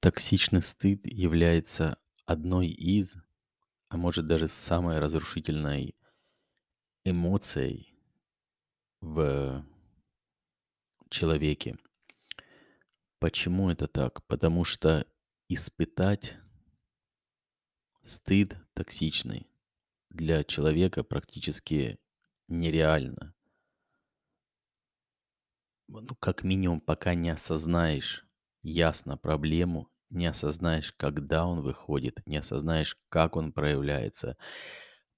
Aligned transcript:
Токсичный 0.00 0.62
стыд 0.62 1.06
является 1.06 1.98
одной 2.24 2.68
из, 2.68 3.16
а 3.88 3.98
может 3.98 4.26
даже 4.26 4.48
самой 4.48 4.98
разрушительной 4.98 5.94
эмоцией 7.04 7.94
в 9.02 9.66
человеке. 11.10 11.76
Почему 13.18 13.68
это 13.68 13.88
так? 13.88 14.26
Потому 14.26 14.64
что 14.64 15.06
испытать 15.48 16.34
стыд 18.00 18.56
токсичный 18.72 19.50
для 20.08 20.44
человека 20.44 21.04
практически 21.04 22.00
нереально. 22.48 23.34
Ну, 25.88 26.14
как 26.18 26.42
минимум, 26.42 26.80
пока 26.80 27.12
не 27.12 27.28
осознаешь 27.28 28.26
ясно 28.62 29.16
проблему, 29.16 29.88
не 30.10 30.26
осознаешь, 30.26 30.92
когда 30.96 31.46
он 31.46 31.62
выходит, 31.62 32.20
не 32.26 32.38
осознаешь, 32.38 32.96
как 33.08 33.36
он 33.36 33.52
проявляется. 33.52 34.36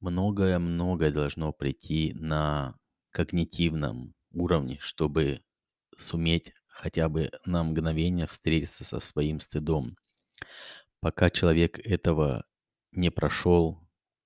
Многое-многое 0.01 1.11
должно 1.11 1.53
прийти 1.53 2.12
на 2.15 2.77
когнитивном 3.11 4.15
уровне, 4.33 4.79
чтобы 4.81 5.43
суметь 5.97 6.53
хотя 6.67 7.09
бы 7.09 7.31
на 7.45 7.62
мгновение 7.62 8.27
встретиться 8.27 8.84
со 8.84 9.01
своим 9.01 9.41
стыдом. 9.41 9.97
Пока 11.01 11.31
человек 11.31 11.79
этого 11.79 12.45
не 12.93 13.11
прошел, 13.11 13.79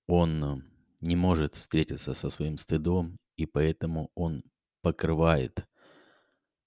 он 0.06 0.64
не 1.00 1.16
может 1.16 1.54
встретиться 1.54 2.14
со 2.14 2.30
своим 2.30 2.56
стыдом, 2.56 3.18
и 3.36 3.46
поэтому 3.46 4.10
он 4.14 4.42
покрывает 4.82 5.66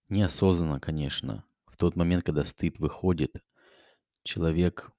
неосознанно, 0.10 0.80
конечно. 0.80 1.46
Тот 1.80 1.96
момент, 1.96 2.26
когда 2.26 2.44
стыд 2.44 2.78
выходит, 2.78 3.42
человек 4.24 4.92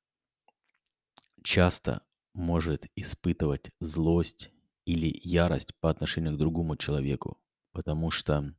часто 1.44 2.00
может 2.32 2.86
испытывать 2.96 3.70
злость 3.80 4.50
или 4.86 5.20
ярость 5.22 5.74
по 5.80 5.90
отношению 5.90 6.36
к 6.36 6.38
другому 6.38 6.78
человеку, 6.78 7.38
потому 7.72 8.10
что 8.10 8.54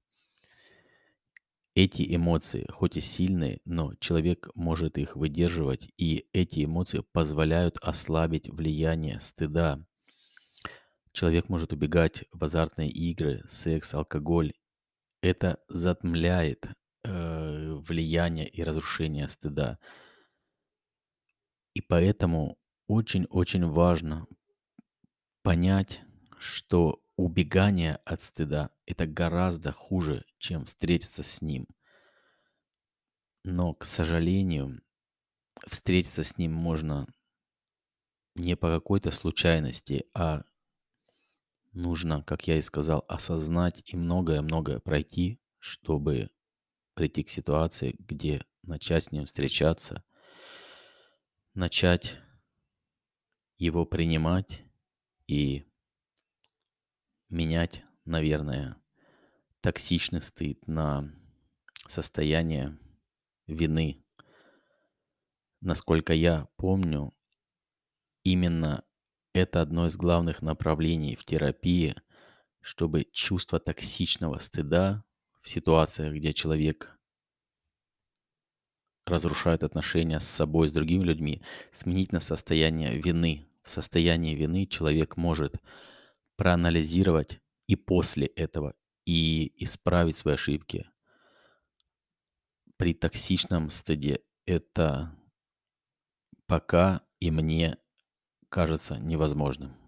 эти 1.73 2.15
эмоции, 2.15 2.67
хоть 2.69 2.95
и 2.95 3.01
сильные, 3.01 3.59
но 3.65 3.95
человек 3.95 4.49
может 4.53 4.99
их 4.99 5.15
выдерживать, 5.15 5.89
и 5.97 6.27
эти 6.31 6.65
эмоции 6.65 7.03
позволяют 7.13 7.77
ослабить 7.81 8.49
влияние 8.49 9.19
стыда. 9.19 9.83
Человек 11.11 11.49
может 11.49 11.73
убегать 11.73 12.25
в 12.31 12.43
азартные 12.43 12.89
игры, 12.89 13.43
секс, 13.47 13.95
алкоголь. 13.95 14.53
Это 15.21 15.59
затмляет 15.69 16.67
влияние 17.81 18.47
и 18.47 18.63
разрушение 18.63 19.27
стыда. 19.27 19.79
И 21.73 21.81
поэтому 21.81 22.57
очень-очень 22.87 23.65
важно 23.67 24.27
понять, 25.43 26.01
что 26.39 27.01
убегание 27.15 27.97
от 28.05 28.21
стыда– 28.21 28.71
это 28.85 29.05
гораздо 29.05 29.71
хуже, 29.71 30.23
чем 30.37 30.65
встретиться 30.65 31.23
с 31.23 31.41
ним. 31.41 31.67
Но, 33.43 33.73
к 33.73 33.85
сожалению, 33.85 34.81
встретиться 35.67 36.23
с 36.23 36.37
ним 36.37 36.53
можно 36.53 37.07
не 38.35 38.55
по 38.55 38.67
какой-то 38.67 39.11
случайности, 39.11 40.05
а 40.13 40.43
нужно, 41.73 42.23
как 42.23 42.47
я 42.47 42.57
и 42.57 42.61
сказал, 42.61 43.05
осознать 43.07 43.81
и 43.85 43.97
многое-многое 43.97 44.79
пройти, 44.79 45.39
чтобы 45.59 46.29
прийти 47.01 47.23
к 47.23 47.29
ситуации, 47.29 47.95
где 47.97 48.45
начать 48.61 49.05
с 49.05 49.11
ним 49.11 49.25
встречаться, 49.25 50.03
начать 51.55 52.15
его 53.57 53.87
принимать 53.87 54.61
и 55.25 55.65
менять, 57.27 57.83
наверное, 58.05 58.79
токсичный 59.61 60.21
стыд 60.21 60.67
на 60.67 61.11
состояние 61.87 62.77
вины. 63.47 64.05
Насколько 65.59 66.13
я 66.13 66.49
помню, 66.55 67.15
именно 68.21 68.85
это 69.33 69.61
одно 69.61 69.87
из 69.87 69.97
главных 69.97 70.43
направлений 70.43 71.15
в 71.15 71.25
терапии, 71.25 71.95
чтобы 72.59 73.05
чувство 73.05 73.59
токсичного 73.59 74.37
стыда 74.37 75.03
в 75.41 75.49
ситуациях, 75.49 76.13
где 76.13 76.33
человек 76.33 76.97
разрушает 79.05 79.63
отношения 79.63 80.19
с 80.19 80.27
собой, 80.27 80.67
с 80.67 80.71
другими 80.71 81.03
людьми, 81.03 81.41
сменить 81.71 82.11
на 82.11 82.19
состояние 82.19 82.99
вины. 82.99 83.47
В 83.63 83.69
состоянии 83.69 84.35
вины 84.35 84.65
человек 84.65 85.17
может 85.17 85.55
проанализировать 86.35 87.39
и 87.67 87.75
после 87.75 88.27
этого 88.27 88.75
и 89.05 89.51
исправить 89.63 90.17
свои 90.17 90.35
ошибки. 90.35 90.89
При 92.77 92.93
токсичном 92.93 93.69
стыде 93.69 94.21
это 94.45 95.15
пока 96.47 97.01
и 97.19 97.29
мне 97.29 97.77
кажется 98.49 98.97
невозможным. 98.97 99.80